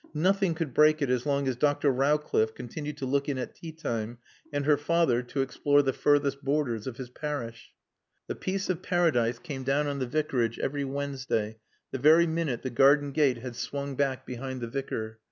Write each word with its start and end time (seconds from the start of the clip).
Nothing 0.15 0.55
could 0.55 0.73
break 0.73 1.03
it 1.03 1.11
as 1.11 1.27
long 1.27 1.47
as 1.47 1.55
Dr. 1.55 1.91
Rowcliffe 1.91 2.55
continued 2.55 2.97
to 2.97 3.05
look 3.05 3.29
in 3.29 3.37
at 3.37 3.53
tea 3.53 3.71
time 3.71 4.17
and 4.51 4.65
her 4.65 4.75
father 4.75 5.21
to 5.21 5.43
explore 5.43 5.83
the 5.83 5.93
furthest 5.93 6.43
borders 6.43 6.87
of 6.87 6.97
his 6.97 7.11
parish. 7.11 7.71
The 8.25 8.33
peace 8.33 8.67
of 8.67 8.81
Paradise 8.81 9.37
came 9.37 9.61
down 9.61 9.85
on 9.85 9.99
the 9.99 10.07
Vicarage 10.07 10.57
every 10.57 10.83
Wednesday 10.85 11.59
the 11.91 11.99
very 11.99 12.25
minute 12.25 12.63
the 12.63 12.71
garden 12.71 13.11
gate 13.11 13.37
had 13.37 13.55
swung 13.55 13.93
back 13.95 14.25
behind 14.25 14.59
the 14.61 14.67
Vicar. 14.67 15.19